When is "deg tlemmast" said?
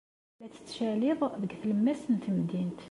1.41-2.05